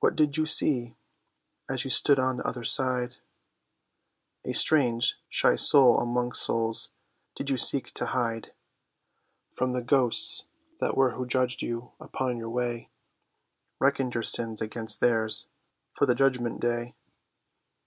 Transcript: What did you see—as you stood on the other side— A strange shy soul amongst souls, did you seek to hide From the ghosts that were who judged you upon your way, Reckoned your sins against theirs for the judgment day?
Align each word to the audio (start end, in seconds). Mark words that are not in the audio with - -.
What 0.00 0.16
did 0.16 0.36
you 0.36 0.44
see—as 0.44 1.82
you 1.82 1.88
stood 1.88 2.18
on 2.18 2.36
the 2.36 2.46
other 2.46 2.62
side— 2.62 3.16
A 4.44 4.52
strange 4.52 5.14
shy 5.30 5.56
soul 5.56 5.98
amongst 5.98 6.42
souls, 6.44 6.90
did 7.34 7.48
you 7.48 7.56
seek 7.56 7.90
to 7.92 8.04
hide 8.12 8.52
From 9.48 9.72
the 9.72 9.80
ghosts 9.80 10.44
that 10.78 10.94
were 10.94 11.12
who 11.12 11.24
judged 11.26 11.62
you 11.62 11.92
upon 11.98 12.36
your 12.36 12.50
way, 12.50 12.90
Reckoned 13.78 14.12
your 14.12 14.22
sins 14.24 14.60
against 14.60 15.00
theirs 15.00 15.48
for 15.94 16.04
the 16.04 16.14
judgment 16.14 16.60
day? 16.60 16.94